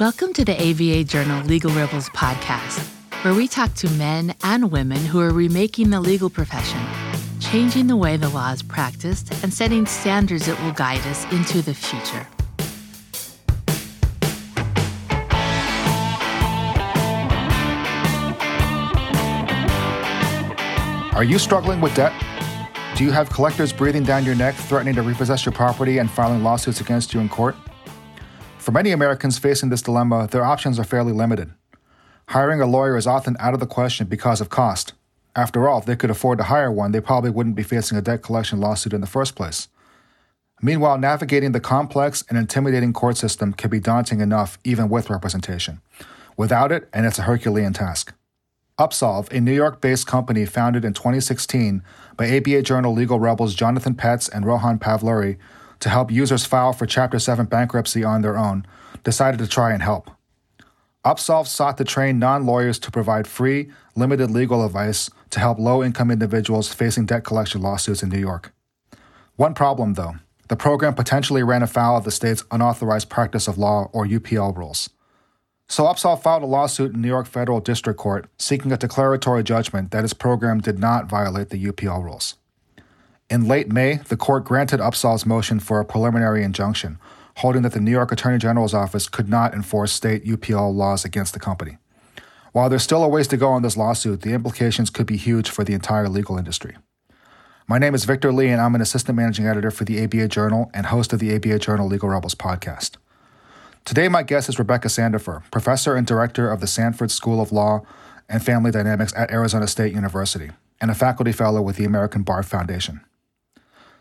[0.00, 2.88] Welcome to the ABA Journal Legal Rebels podcast,
[3.22, 6.80] where we talk to men and women who are remaking the legal profession,
[7.38, 11.60] changing the way the law is practiced, and setting standards that will guide us into
[11.60, 12.26] the future.
[21.14, 22.14] Are you struggling with debt?
[22.96, 26.42] Do you have collectors breathing down your neck, threatening to repossess your property and filing
[26.42, 27.54] lawsuits against you in court?
[28.60, 31.50] For many Americans facing this dilemma, their options are fairly limited.
[32.28, 34.92] Hiring a lawyer is often out of the question because of cost.
[35.34, 38.02] After all, if they could afford to hire one, they probably wouldn't be facing a
[38.02, 39.68] debt collection lawsuit in the first place.
[40.60, 45.80] Meanwhile, navigating the complex and intimidating court system can be daunting enough even with representation.
[46.36, 48.12] Without it, and it's a Herculean task.
[48.78, 51.82] Upsolve, a New York based company founded in 2016
[52.14, 55.38] by ABA Journal legal rebels Jonathan Petts and Rohan Pavuluri,
[55.80, 58.66] to help users file for Chapter 7 bankruptcy on their own,
[59.02, 60.10] decided to try and help.
[61.04, 65.82] Upsolve sought to train non lawyers to provide free, limited legal advice to help low
[65.82, 68.52] income individuals facing debt collection lawsuits in New York.
[69.36, 70.16] One problem, though
[70.48, 74.90] the program potentially ran afoul of the state's unauthorized practice of law, or UPL, rules.
[75.68, 79.92] So Upsolve filed a lawsuit in New York Federal District Court seeking a declaratory judgment
[79.92, 82.34] that its program did not violate the UPL rules.
[83.30, 86.98] In late May, the court granted Upsolve's motion for a preliminary injunction,
[87.36, 91.32] holding that the New York Attorney General's office could not enforce state UPL laws against
[91.32, 91.78] the company.
[92.50, 95.48] While there's still a ways to go on this lawsuit, the implications could be huge
[95.48, 96.76] for the entire legal industry.
[97.68, 100.68] My name is Victor Lee, and I'm an assistant managing editor for the ABA Journal
[100.74, 102.96] and host of the ABA Journal Legal Rebels podcast.
[103.84, 107.82] Today, my guest is Rebecca Sandefur, professor and director of the Sanford School of Law
[108.28, 112.42] and Family Dynamics at Arizona State University, and a faculty fellow with the American Bar
[112.42, 113.02] Foundation.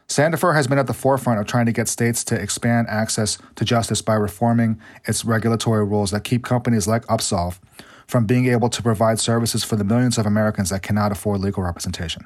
[0.10, 3.64] Sandefur has been at the forefront of trying to get states to expand access to
[3.64, 7.60] justice by reforming its regulatory rules that keep companies like Upsolve
[8.08, 11.62] from being able to provide services for the millions of Americans that cannot afford legal
[11.62, 12.26] representation.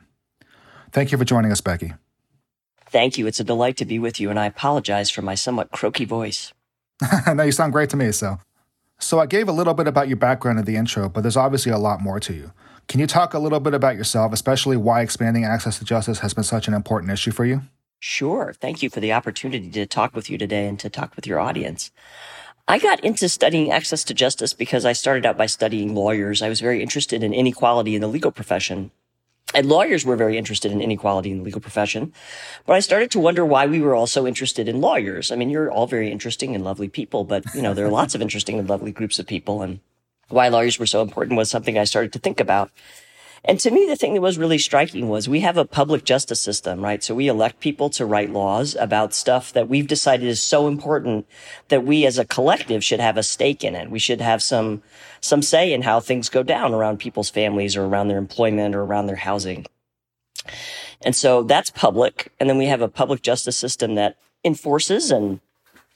[0.93, 1.93] Thank you for joining us, Becky.
[2.89, 3.27] Thank you.
[3.27, 6.53] It's a delight to be with you, and I apologize for my somewhat croaky voice.
[7.33, 8.39] no, you sound great to me, so.
[8.97, 11.73] So I gave a little bit about your background in the intro, but there's obviously
[11.73, 12.53] a lot more to you.
[12.87, 16.33] Can you talk a little bit about yourself, especially why expanding access to justice has
[16.33, 17.63] been such an important issue for you?
[18.05, 18.53] Sure.
[18.59, 21.39] Thank you for the opportunity to talk with you today and to talk with your
[21.39, 21.89] audience.
[22.67, 26.41] I got into studying access to justice because I started out by studying lawyers.
[26.41, 28.91] I was very interested in inequality in the legal profession.
[29.55, 32.11] And lawyers were very interested in inequality in the legal profession.
[32.65, 35.31] But I started to wonder why we were all so interested in lawyers.
[35.31, 38.15] I mean, you're all very interesting and lovely people, but you know, there are lots
[38.15, 39.61] of interesting and lovely groups of people.
[39.61, 39.79] And
[40.27, 42.69] why lawyers were so important was something I started to think about.
[43.45, 46.39] And to me, the thing that was really striking was we have a public justice
[46.39, 47.03] system, right?
[47.03, 51.27] So we elect people to write laws about stuff that we've decided is so important
[51.67, 53.89] that we as a collective should have a stake in it.
[53.89, 54.81] We should have some,
[55.19, 58.81] some say in how things go down around people's families or around their employment or
[58.81, 59.65] around their housing.
[61.01, 62.31] And so that's public.
[62.39, 65.41] And then we have a public justice system that enforces and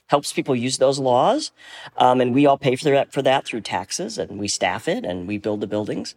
[0.08, 1.52] helps people use those laws.
[1.96, 5.04] Um, and we all pay for that, for that through taxes and we staff it
[5.04, 6.14] and we build the buildings.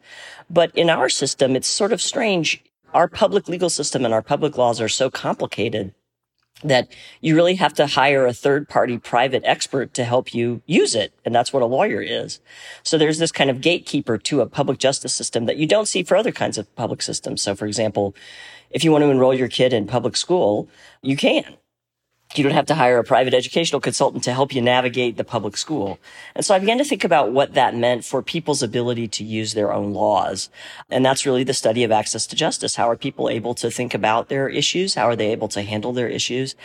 [0.50, 2.63] But in our system, it's sort of strange.
[2.94, 5.94] Our public legal system and our public laws are so complicated
[6.63, 6.90] that
[7.22, 11.13] you really have to hire a third party private expert to help you use it.
[11.25, 12.40] And that's what a lawyer is.
[12.84, 16.03] So there's this kind of gatekeeper to a public justice system that you don't see
[16.03, 17.41] for other kinds of public systems.
[17.41, 18.16] So for example,
[18.69, 20.69] if you want to enroll your kid in public school,
[21.01, 21.57] you can
[22.38, 25.58] you don't have to hire a private educational consultant to help you navigate the public
[25.58, 26.00] school.
[26.36, 29.53] And so I began to think about what that meant for people's ability to use
[29.53, 30.50] their own laws.
[30.90, 32.75] And that's really the study of access to justice.
[32.75, 34.96] How are people able to think about their issues?
[34.96, 36.56] How are they able to handle their issues?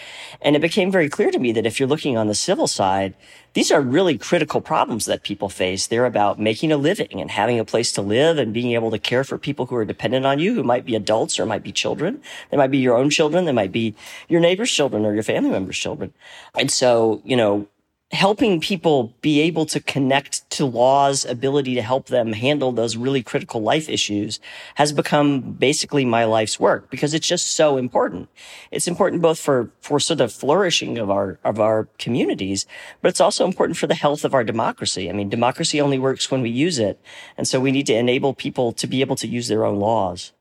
[0.40, 3.14] And it became very clear to me that if you're looking on the civil side,
[3.56, 5.86] these are really critical problems that people face.
[5.86, 8.98] They're about making a living and having a place to live and being able to
[8.98, 11.72] care for people who are dependent on you, who might be adults or might be
[11.72, 12.20] children.
[12.50, 13.46] They might be your own children.
[13.46, 13.94] They might be
[14.28, 16.12] your neighbor's children or your family members' children.
[16.54, 17.66] And so, you know,
[18.12, 23.22] helping people be able to connect to law's ability to help them handle those really
[23.22, 24.38] critical life issues
[24.76, 28.28] has become basically my life's work because it's just so important.
[28.70, 32.64] It's important both for, for sort of flourishing of our, of our communities,
[33.02, 35.10] but it's also important for the health of our democracy.
[35.10, 37.00] I mean, democracy only works when we use it.
[37.36, 40.32] And so we need to enable people to be able to use their own laws.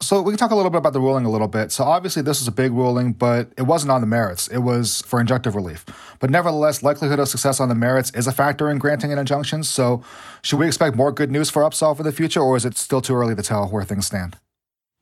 [0.00, 1.72] So we can talk a little bit about the ruling a little bit.
[1.72, 4.46] So obviously this was a big ruling, but it wasn't on the merits.
[4.48, 5.86] It was for injunctive relief.
[6.20, 9.64] But nevertheless, likelihood of success on the merits is a factor in granting an injunction.
[9.64, 10.02] So
[10.42, 13.00] should we expect more good news for Upsolve for the future, or is it still
[13.00, 14.36] too early to tell where things stand?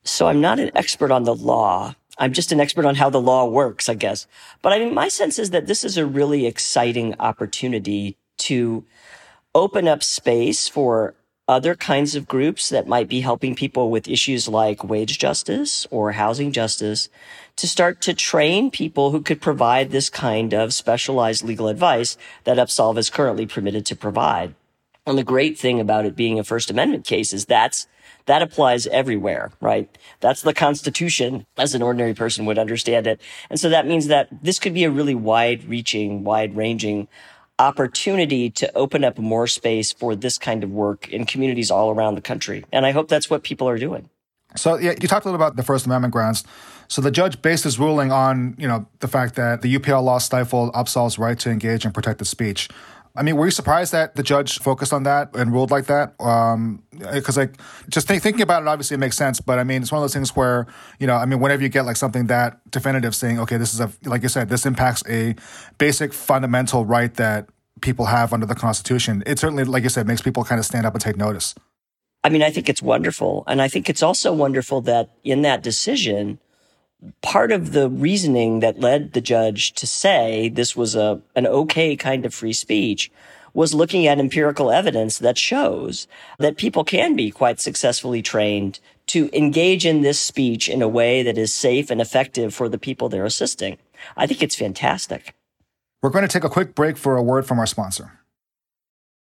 [0.04, 1.94] So I'm not an expert on the law.
[2.18, 4.26] I'm just an expert on how the law works, I guess.
[4.62, 8.84] But I mean, my sense is that this is a really exciting opportunity to
[9.54, 11.14] open up space for
[11.46, 16.12] other kinds of groups that might be helping people with issues like wage justice or
[16.12, 17.08] housing justice
[17.56, 22.56] to start to train people who could provide this kind of specialized legal advice that
[22.56, 24.54] Upsolve is currently permitted to provide.
[25.06, 27.86] And the great thing about it being a First Amendment case is that's
[28.26, 29.98] that applies everywhere, right?
[30.20, 33.20] That's the Constitution as an ordinary person would understand it.
[33.50, 37.08] And so that means that this could be a really wide reaching, wide ranging
[37.58, 42.16] opportunity to open up more space for this kind of work in communities all around
[42.16, 42.64] the country.
[42.72, 44.10] And I hope that's what people are doing.
[44.56, 46.44] So yeah, you talked a little about the First Amendment grounds.
[46.88, 50.18] So the judge based his ruling on, you know, the fact that the UPL law
[50.18, 52.68] stifled Upsolve's right to engage in protected speech.
[53.16, 56.18] I mean, were you surprised that the judge focused on that and ruled like that?
[56.18, 57.56] Because, um, like,
[57.88, 59.40] just th- thinking about it, obviously it makes sense.
[59.40, 60.66] But I mean, it's one of those things where,
[60.98, 63.80] you know, I mean, whenever you get like something that definitive saying, okay, this is
[63.80, 65.36] a, like you said, this impacts a
[65.78, 67.48] basic fundamental right that
[67.82, 70.84] people have under the Constitution, it certainly, like you said, makes people kind of stand
[70.84, 71.54] up and take notice.
[72.24, 73.44] I mean, I think it's wonderful.
[73.46, 76.40] And I think it's also wonderful that in that decision,
[77.22, 81.96] part of the reasoning that led the judge to say this was a, an okay
[81.96, 83.10] kind of free speech
[83.52, 86.08] was looking at empirical evidence that shows
[86.38, 91.22] that people can be quite successfully trained to engage in this speech in a way
[91.22, 93.78] that is safe and effective for the people they're assisting.
[94.16, 95.34] I think it's fantastic.
[96.02, 98.18] We're going to take a quick break for a word from our sponsor.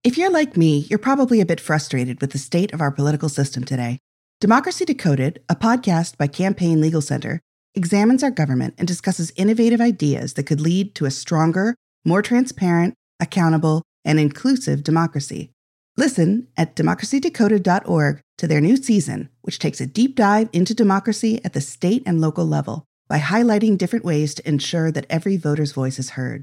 [0.04, 3.28] If you're like me, you're probably a bit frustrated with the state of our political
[3.28, 3.98] system today.
[4.40, 7.40] Democracy Decoded, a podcast by Campaign Legal Center,
[7.74, 11.74] examines our government and discusses innovative ideas that could lead to a stronger,
[12.04, 15.50] more transparent, accountable, and inclusive democracy.
[15.96, 21.52] Listen at democracydecoded.org to their new season, which takes a deep dive into democracy at
[21.52, 25.98] the state and local level by highlighting different ways to ensure that every voter's voice
[25.98, 26.42] is heard.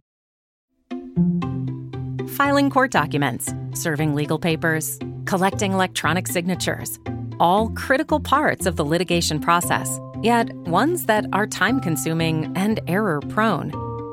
[2.29, 6.97] Filing court documents, serving legal papers, collecting electronic signatures,
[7.41, 13.19] all critical parts of the litigation process yet ones that are time consuming and error
[13.21, 13.71] prone.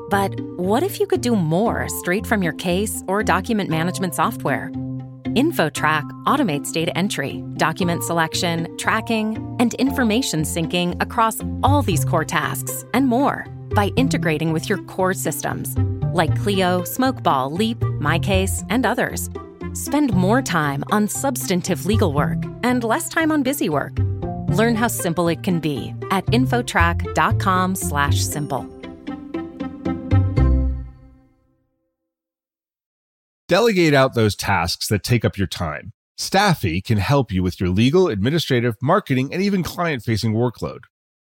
[0.09, 4.71] But what if you could do more straight from your case or document management software?
[5.35, 12.83] InfoTrack automates data entry, document selection, tracking, and information syncing across all these core tasks
[12.95, 13.45] and more
[13.75, 15.77] by integrating with your core systems
[16.11, 19.29] like Clio, Smokeball, Leap, MyCase, and others.
[19.73, 23.99] Spend more time on substantive legal work and less time on busy work
[24.49, 28.75] Learn how simple it can be at infotrack.com/simple.
[33.47, 35.91] Delegate out those tasks that take up your time.
[36.19, 40.81] Staffi can help you with your legal, administrative, marketing, and even client-facing workload.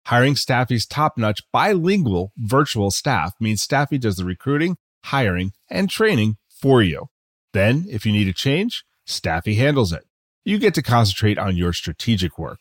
[0.06, 6.82] Hiring Staffi's top-notch bilingual virtual staff means Staffi does the recruiting, hiring, and training for
[6.82, 7.06] you.
[7.52, 10.04] Then, if you need a change, Staffi handles it.
[10.44, 12.60] You get to concentrate on your strategic work.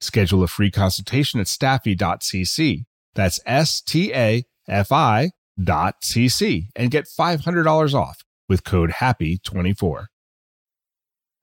[0.00, 2.84] Schedule a free consultation at staffi.cc.
[3.14, 5.30] That's S T A F I
[5.62, 10.06] dot cc and get $500 off with code HAPPY24.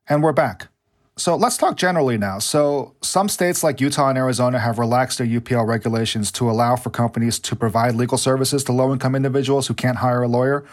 [0.07, 0.67] And we're back.
[1.15, 2.39] So let's talk generally now.
[2.39, 6.89] So, some states like Utah and Arizona have relaxed their UPL regulations to allow for
[6.89, 10.65] companies to provide legal services to low income individuals who can't hire a lawyer.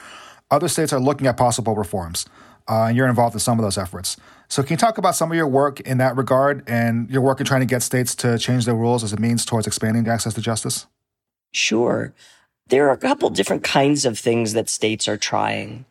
[0.50, 2.26] Other states are looking at possible reforms,
[2.68, 4.16] uh, and you're involved in some of those efforts.
[4.48, 7.38] So, can you talk about some of your work in that regard and your work
[7.38, 10.34] in trying to get states to change their rules as a means towards expanding access
[10.34, 10.86] to justice?
[11.52, 12.12] Sure.
[12.66, 15.84] There are a couple different kinds of things that states are trying,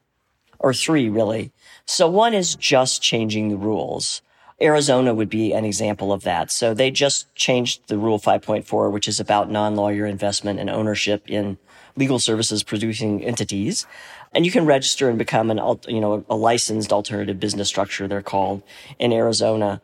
[0.60, 1.52] or three really.
[1.86, 4.22] So, one is just changing the rules.
[4.62, 6.52] Arizona would be an example of that.
[6.52, 11.58] So they just changed the Rule 5.4, which is about non-lawyer investment and ownership in
[12.00, 13.86] legal services producing entities
[14.34, 18.22] and you can register and become an you know a licensed alternative business structure they're
[18.22, 18.64] called
[18.98, 19.82] in Arizona.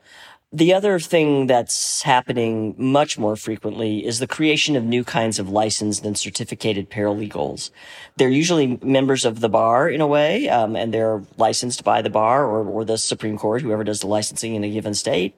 [0.54, 5.50] The other thing that's happening much more frequently is the creation of new kinds of
[5.50, 7.72] licensed and certificated paralegals.
[8.16, 12.10] They're usually members of the bar in a way, um, and they're licensed by the
[12.10, 15.36] bar or, or the Supreme Court, whoever does the licensing in a given state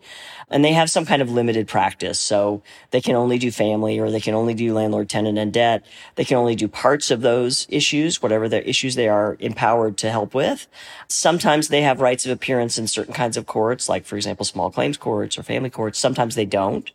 [0.50, 2.20] and they have some kind of limited practice.
[2.20, 2.62] So
[2.92, 5.86] they can only do family or they can only do landlord, tenant and debt.
[6.16, 10.10] They can only do parts of those issues, whatever the issues they are empowered to
[10.10, 10.68] help with.
[11.08, 14.72] Sometimes they have rights of appearance in certain kinds of courts, like for example, small
[14.72, 16.00] claims courts or family courts.
[16.00, 16.92] Sometimes they don't.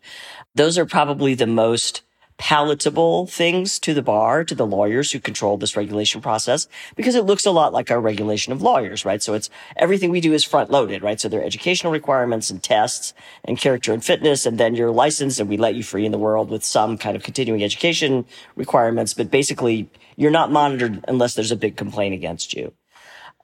[0.55, 2.03] Those are probably the most
[2.39, 6.67] palatable things to the bar, to the lawyers who control this regulation process,
[6.97, 9.23] because it looks a lot like our regulation of lawyers, right?
[9.23, 11.21] So it's everything we do is front loaded, right?
[11.21, 15.39] So there are educational requirements and tests and character and fitness, and then you're licensed
[15.39, 18.25] and we let you free in the world with some kind of continuing education
[18.57, 19.15] requirements.
[19.15, 22.73] But basically, you're not monitored unless there's a big complaint against you.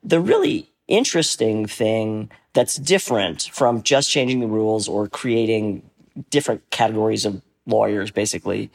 [0.03, 5.83] The really interesting thing that's different from just changing the rules or creating
[6.31, 8.71] different categories of lawyers, basically,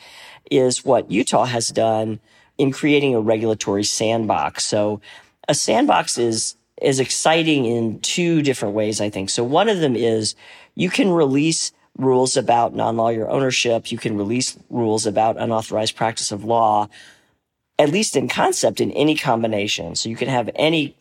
[0.49, 2.19] is what Utah has done
[2.57, 4.65] in creating a regulatory sandbox.
[4.65, 5.01] So
[5.49, 9.29] a sandbox is is exciting in two different ways, I think.
[9.29, 10.35] So one of them is
[10.75, 13.91] you can release rules about non-lawyer ownership.
[13.91, 16.89] You can release rules about unauthorized practice of law,
[17.77, 19.95] at least in concept, in any combination.
[19.95, 20.95] So you can have any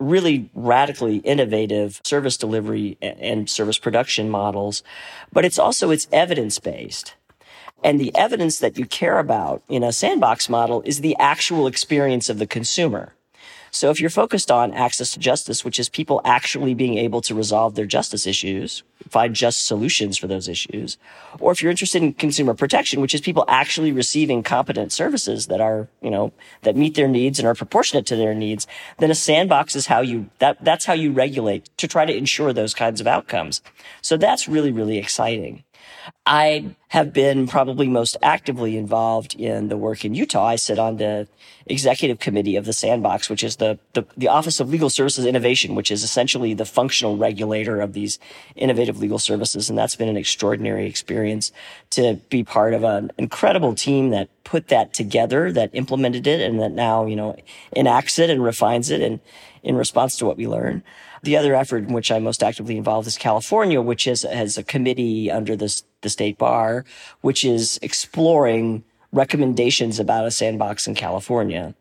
[0.00, 4.82] really radically innovative service delivery and service production models,
[5.32, 7.14] but it's also, it's evidence based.
[7.82, 12.28] And the evidence that you care about in a sandbox model is the actual experience
[12.28, 13.14] of the consumer.
[13.74, 17.34] So if you're focused on access to justice, which is people actually being able to
[17.34, 20.96] resolve their justice issues, find just solutions for those issues,
[21.40, 25.60] or if you're interested in consumer protection, which is people actually receiving competent services that
[25.60, 29.14] are, you know, that meet their needs and are proportionate to their needs, then a
[29.14, 33.00] sandbox is how you, that, that's how you regulate to try to ensure those kinds
[33.00, 33.60] of outcomes.
[34.02, 35.64] So that's really, really exciting.
[36.26, 40.46] I have been probably most actively involved in the work in Utah.
[40.46, 41.26] I sit on the
[41.66, 45.74] executive committee of the Sandbox, which is the, the, the, Office of Legal Services Innovation,
[45.74, 48.18] which is essentially the functional regulator of these
[48.54, 49.68] innovative legal services.
[49.68, 51.52] And that's been an extraordinary experience
[51.90, 56.60] to be part of an incredible team that put that together, that implemented it, and
[56.60, 57.36] that now, you know,
[57.74, 59.20] enacts it and refines it and
[59.64, 60.84] in response to what we learn.
[61.22, 64.62] The other effort in which I'm most actively involved is California, which is, has a
[64.62, 66.84] committee under the, the state bar,
[67.22, 71.74] which is exploring recommendations about a sandbox in California.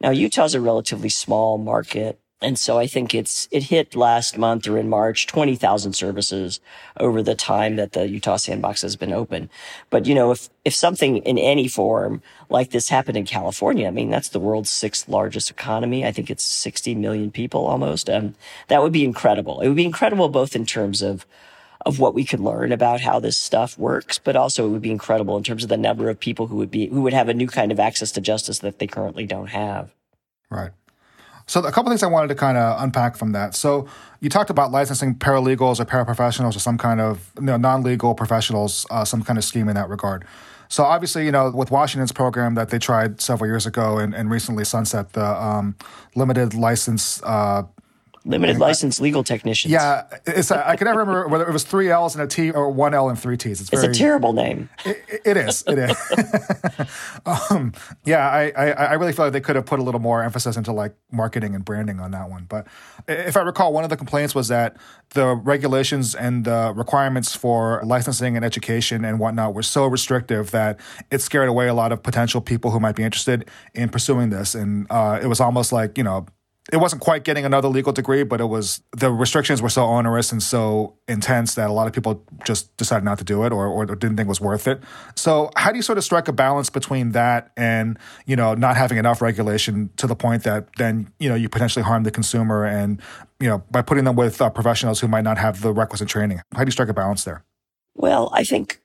[0.00, 2.18] Now, Utah's a relatively small market.
[2.42, 6.58] And so I think it's, it hit last month or in March, 20,000 services
[6.98, 9.50] over the time that the Utah sandbox has been open.
[9.90, 13.90] But, you know, if, if something in any form like this happened in California, I
[13.90, 16.06] mean, that's the world's sixth largest economy.
[16.06, 18.08] I think it's 60 million people almost.
[18.08, 18.34] Um,
[18.68, 19.60] that would be incredible.
[19.60, 21.26] It would be incredible both in terms of,
[21.84, 24.90] of what we could learn about how this stuff works, but also it would be
[24.90, 27.34] incredible in terms of the number of people who would be, who would have a
[27.34, 29.92] new kind of access to justice that they currently don't have.
[30.50, 30.70] Right.
[31.50, 33.56] So a couple things I wanted to kind of unpack from that.
[33.56, 33.88] So
[34.20, 38.86] you talked about licensing paralegals or paraprofessionals or some kind of you know, non-legal professionals,
[38.88, 40.24] uh, some kind of scheme in that regard.
[40.68, 44.30] So obviously, you know, with Washington's program that they tried several years ago and, and
[44.30, 45.74] recently sunset the um,
[46.14, 47.64] limited license uh,
[48.24, 49.72] limited license legal technicians.
[49.72, 52.50] Yeah, it's a, I can never remember whether it was three L's and a T
[52.50, 53.60] or one L and three T's.
[53.60, 54.68] It's, very, it's a terrible name.
[54.84, 55.64] it, it is.
[55.66, 56.90] It is.
[57.50, 57.72] um,
[58.04, 60.56] yeah, I, I, I really feel like they could have put a little more emphasis
[60.56, 62.44] into like marketing and branding on that one.
[62.48, 62.66] But
[63.08, 64.76] if I recall, one of the complaints was that
[65.10, 70.78] the regulations and the requirements for licensing and education and whatnot were so restrictive that
[71.10, 74.54] it scared away a lot of potential people who might be interested in pursuing this.
[74.54, 76.26] And uh, it was almost like you know
[76.72, 80.30] it wasn't quite getting another legal degree, but it was the restrictions were so onerous
[80.30, 83.66] and so intense that a lot of people just decided not to do it or,
[83.66, 84.80] or didn't think it was worth it.
[85.16, 88.76] So how do you sort of strike a balance between that and, you know, not
[88.76, 92.64] having enough regulation to the point that then, you know, you potentially harm the consumer
[92.64, 93.00] and,
[93.40, 96.40] you know, by putting them with uh, professionals who might not have the requisite training?
[96.52, 97.42] How do you strike a balance there?
[97.94, 98.80] Well, I think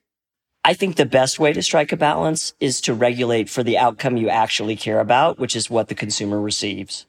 [0.64, 4.16] I think the best way to strike a balance is to regulate for the outcome
[4.16, 7.06] you actually care about, which is what the consumer receives.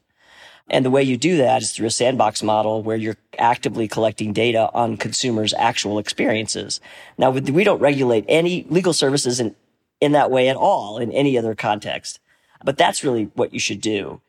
[0.70, 4.34] And the way you do that is through a sandbox model where you're actively collecting
[4.34, 6.82] data on consumers' actual experiences.
[7.18, 9.56] Now, we don't regulate any legal services in,
[10.02, 12.20] in that way at all in any other context.
[12.64, 14.22] But that's really what you should do.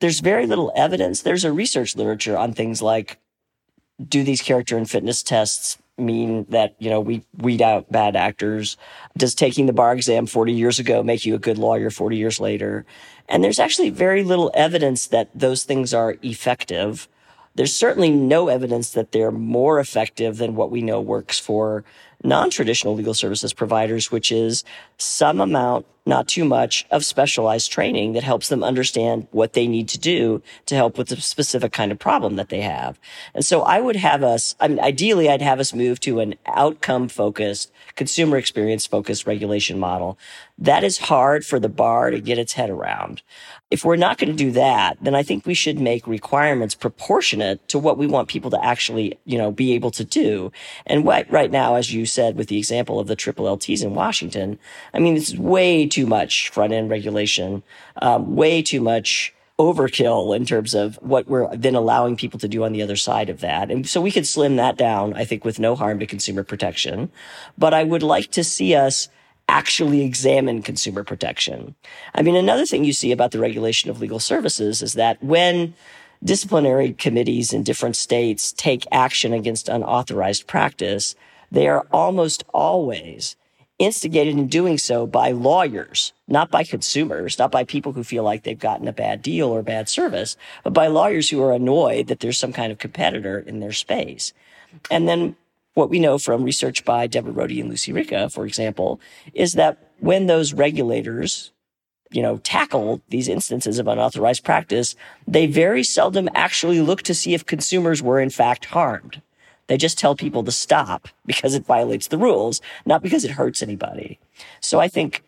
[0.00, 1.22] There's very little evidence.
[1.22, 3.18] There's a research literature on things like,
[4.06, 8.76] do these character and fitness tests mean that, you know, we weed out bad actors?
[9.16, 12.40] Does taking the bar exam 40 years ago make you a good lawyer 40 years
[12.40, 12.84] later?
[13.28, 17.08] And there's actually very little evidence that those things are effective.
[17.54, 21.84] There's certainly no evidence that they're more effective than what we know works for
[22.22, 24.64] non-traditional legal services providers, which is
[24.96, 29.88] some amount, not too much, of specialized training that helps them understand what they need
[29.90, 32.98] to do to help with the specific kind of problem that they have.
[33.34, 36.34] And so I would have us, I mean, ideally, I'd have us move to an
[36.46, 40.18] outcome focused, consumer experience focused regulation model.
[40.56, 43.22] That is hard for the bar to get its head around.
[43.70, 47.68] If we're not going to do that, then I think we should make requirements proportionate
[47.68, 50.50] to what we want people to actually, you know, be able to do.
[50.86, 53.94] And what, right now, as you said, with the example of the triple LTs in
[53.94, 54.58] Washington,
[54.94, 57.62] I mean, it's way too much front end regulation,
[58.02, 62.62] um, way too much overkill in terms of what we're then allowing people to do
[62.62, 63.70] on the other side of that.
[63.70, 67.10] And so we could slim that down, I think, with no harm to consumer protection.
[67.56, 69.08] But I would like to see us
[69.48, 71.74] actually examine consumer protection.
[72.14, 75.74] I mean, another thing you see about the regulation of legal services is that when
[76.22, 81.14] disciplinary committees in different states take action against unauthorized practice,
[81.50, 83.36] they are almost always
[83.78, 88.42] instigated in doing so by lawyers, not by consumers, not by people who feel like
[88.42, 92.20] they've gotten a bad deal or bad service, but by lawyers who are annoyed that
[92.20, 94.32] there's some kind of competitor in their space.
[94.90, 95.36] And then
[95.74, 99.00] what we know from research by Deborah Rhode and Lucy Ricca, for example,
[99.32, 101.52] is that when those regulators
[102.10, 107.34] you know, tackle these instances of unauthorized practice, they very seldom actually look to see
[107.34, 109.20] if consumers were in fact harmed.
[109.68, 113.62] They just tell people to stop because it violates the rules, not because it hurts
[113.62, 114.18] anybody.
[114.60, 115.22] So I think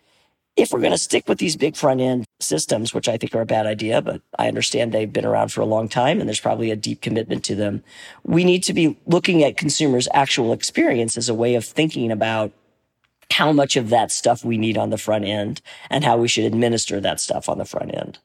[0.57, 3.41] if we're going to stick with these big front end systems, which I think are
[3.41, 6.41] a bad idea, but I understand they've been around for a long time and there's
[6.41, 7.83] probably a deep commitment to them.
[8.25, 12.53] We need to be looking at consumers' actual experience as a way of thinking about
[13.33, 16.45] how much of that stuff we need on the front end and how we should
[16.45, 18.19] administer that stuff on the front end.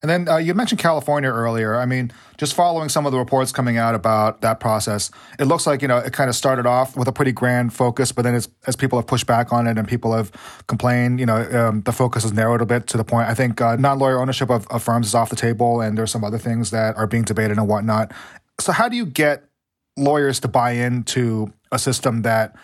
[0.00, 1.74] And then uh, you mentioned California earlier.
[1.74, 5.66] I mean, just following some of the reports coming out about that process, it looks
[5.66, 8.36] like you know it kind of started off with a pretty grand focus, but then
[8.36, 10.30] as as people have pushed back on it and people have
[10.68, 13.28] complained, you know, um, the focus has narrowed a bit to the point.
[13.28, 16.22] I think uh, non-lawyer ownership of, of firms is off the table, and there's some
[16.22, 18.12] other things that are being debated and whatnot.
[18.60, 19.48] So, how do you get
[19.96, 22.54] lawyers to buy into a system that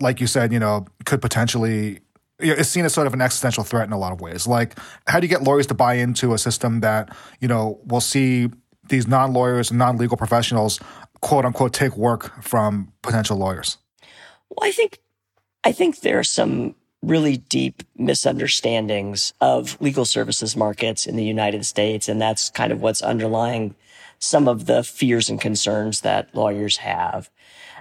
[0.00, 2.00] like you said, you know, could potentially
[2.38, 4.46] it's seen as sort of an existential threat in a lot of ways.
[4.46, 8.00] Like, how do you get lawyers to buy into a system that you know will
[8.00, 8.50] see
[8.88, 10.78] these non-lawyers and non-legal professionals,
[11.20, 13.78] quote unquote, take work from potential lawyers?
[14.50, 14.98] Well, I think
[15.64, 21.64] I think there are some really deep misunderstandings of legal services markets in the United
[21.64, 23.74] States, and that's kind of what's underlying
[24.18, 27.30] some of the fears and concerns that lawyers have.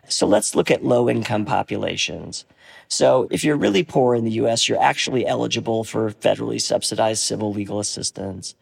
[0.07, 2.45] So let's look at low income populations.
[2.87, 7.51] So if you're really poor in the US, you're actually eligible for federally subsidized civil
[7.51, 8.55] legal assistance.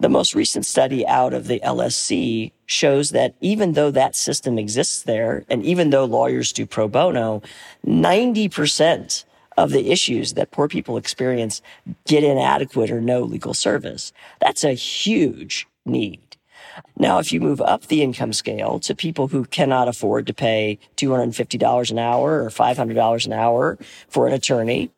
[0.00, 5.02] The most recent study out of the LSC shows that even though that system exists
[5.02, 7.42] there, and even though lawyers do pro bono,
[7.86, 9.24] 90%
[9.56, 11.62] of the issues that poor people experience
[12.06, 14.12] get inadequate or no legal service.
[14.40, 16.33] That's a huge need.
[16.96, 20.78] Now, if you move up the income scale to people who cannot afford to pay
[20.96, 24.90] $250 an hour or $500 an hour for an attorney,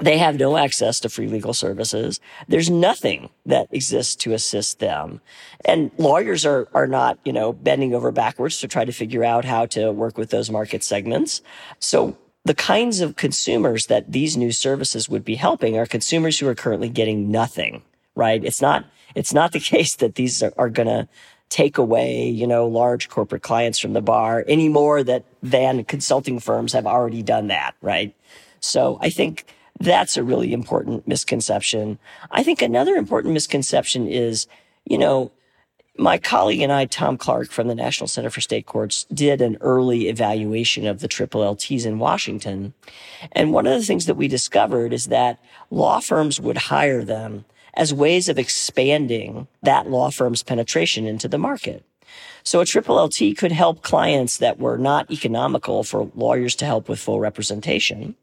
[0.00, 2.18] they have no access to free legal services.
[2.48, 5.20] There's nothing that exists to assist them.
[5.64, 9.44] And lawyers are, are not, you know, bending over backwards to try to figure out
[9.44, 11.42] how to work with those market segments.
[11.78, 16.48] So the kinds of consumers that these new services would be helping are consumers who
[16.48, 17.82] are currently getting nothing,
[18.14, 18.44] right?
[18.44, 21.08] It's not, it's not the case that these are, are going to
[21.48, 26.40] take away, you know, large corporate clients from the bar any more that than consulting
[26.40, 28.14] firms have already done that, right?
[28.60, 29.44] So I think
[29.78, 31.98] that's a really important misconception.
[32.30, 34.46] I think another important misconception is,
[34.84, 35.32] you know,
[35.96, 39.56] my colleague and I, Tom Clarke from the National Center for State Courts, did an
[39.60, 42.74] early evaluation of the triple LTs in Washington.
[43.30, 45.38] And one of the things that we discovered is that
[45.70, 47.44] law firms would hire them
[47.76, 51.84] as ways of expanding that law firm's penetration into the market.
[52.46, 56.90] So a triple LT could help clients that were not economical for lawyers to help
[56.90, 58.16] with full representation.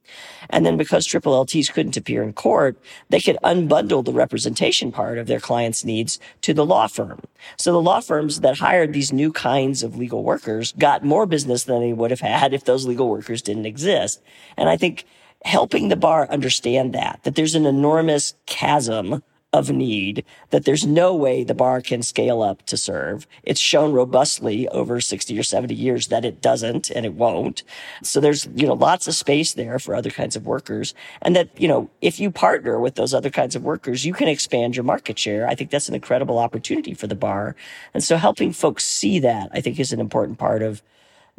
[0.52, 2.78] And then because triple LTs couldn't appear in court,
[3.10, 7.22] they could unbundle the representation part of their clients' needs to the law firm.
[7.58, 11.64] So the law firms that hired these new kinds of legal workers got more business
[11.64, 14.22] than they would have had if those legal workers didn't exist.
[14.56, 15.06] And I think
[15.44, 21.14] helping the bar understand that, that there's an enormous chasm of need that there's no
[21.14, 23.28] way the bar can scale up to serve.
[23.44, 27.64] It's shown robustly over 60 or 70 years that it doesn't and it won't.
[28.02, 30.94] So there's, you know, lots of space there for other kinds of workers.
[31.22, 34.30] And that, you know, if you partner with those other kinds of workers, you can
[34.30, 35.48] expand your market share.
[35.48, 37.56] I think that's an incredible opportunity for the bar.
[37.94, 40.82] And so helping folks see that, I think is an important part of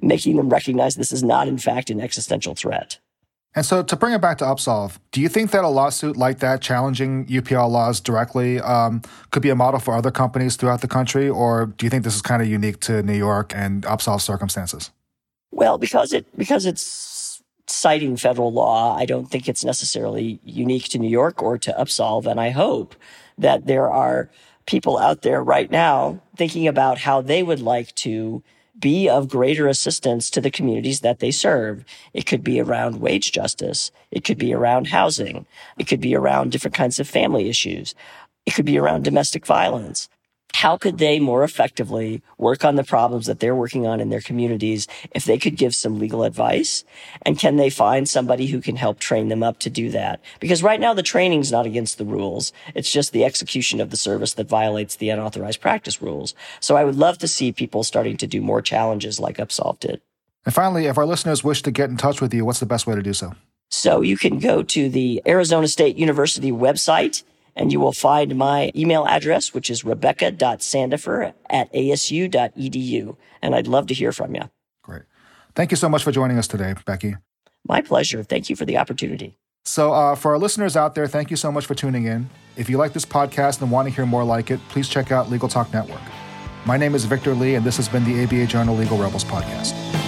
[0.01, 2.99] making them recognize this is not in fact an existential threat.
[3.55, 6.39] And so, to bring it back to Upsolve, do you think that a lawsuit like
[6.39, 10.89] that, challenging UPL laws directly, um, could be a model for other companies throughout the
[10.89, 14.23] country, or do you think this is kind of unique to New York and Upsolve
[14.23, 14.91] circumstances?
[15.51, 20.99] Well, because it because it's citing federal law, I don't think it's necessarily unique to
[20.99, 22.95] New York or to Upsolve, and I hope
[23.37, 24.31] that there are
[24.65, 28.43] people out there right now thinking about how they would like to
[28.83, 31.87] be of greater assistance to the communities that they serve.
[32.13, 33.91] It could be around wage justice.
[34.11, 35.47] It could be around housing.
[35.79, 37.95] It could be around different kinds of family issues.
[38.45, 40.11] It could be around domestic violence.
[40.55, 44.21] How could they more effectively work on the problems that they're working on in their
[44.21, 46.85] communities if they could give some legal advice?
[47.23, 50.21] And can they find somebody who can help train them up to do that?
[50.41, 52.53] Because right now the training's not against the rules.
[52.75, 56.35] It's just the execution of the service that violates the unauthorized practice rules.
[56.61, 60.01] So I would love to see people starting to do more challenges like Upsolve did.
[60.45, 62.87] And finally, if our listeners wish to get in touch with you, what's the best
[62.87, 63.35] way to do so?
[63.71, 67.23] So you can go to the Arizona State University website
[67.57, 73.17] and you will find my email address, which is rebecca.sandefur at asu.edu.
[73.41, 74.51] And I'd love to hear from you.
[74.83, 75.03] Great.
[75.55, 77.17] Thank you so much for joining us today, Becky.
[77.67, 78.23] My pleasure.
[78.23, 79.39] Thank you for the opportunity.
[79.65, 82.29] So, uh, for our listeners out there, thank you so much for tuning in.
[82.57, 85.31] If you like this podcast and want to hear more like it, please check out
[85.31, 86.01] Legal Talk Network.
[86.67, 90.02] My name is Victor Lee, and this has been the ABA Journal Legal Rebels podcast.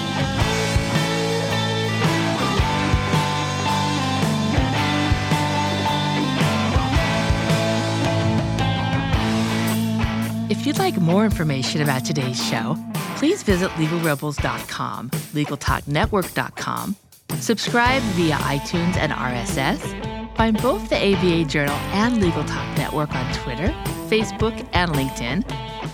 [10.55, 12.77] If you'd like more information about today's show,
[13.17, 16.97] please visit legalrebels.com, legaltalknetwork.com,
[17.41, 23.35] subscribe via iTunes and RSS, find both the ABA Journal and Legal Talk Network on
[23.35, 23.67] Twitter,
[24.09, 25.41] Facebook, and LinkedIn,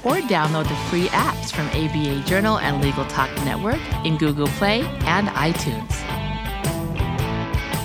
[0.04, 4.82] or download the free apps from ABA Journal and Legal Talk Network in Google Play
[5.06, 5.99] and iTunes.